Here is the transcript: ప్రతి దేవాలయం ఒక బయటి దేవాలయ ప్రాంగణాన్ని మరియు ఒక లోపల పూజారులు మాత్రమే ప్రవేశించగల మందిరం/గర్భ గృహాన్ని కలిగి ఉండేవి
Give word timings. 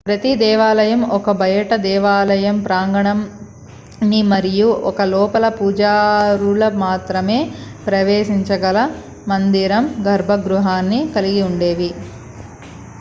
ప్రతి 0.05 0.29
దేవాలయం 0.39 1.01
ఒక 1.15 1.31
బయటి 1.39 1.75
దేవాలయ 1.83 2.47
ప్రాంగణాన్ని 2.63 4.21
మరియు 4.31 4.69
ఒక 4.89 5.01
లోపల 5.11 5.45
పూజారులు 5.57 6.69
మాత్రమే 6.81 7.37
ప్రవేశించగల 7.85 8.79
మందిరం/గర్భ 9.27 10.31
గృహాన్ని 10.47 11.01
కలిగి 11.15 11.43
ఉండేవి 11.49 11.91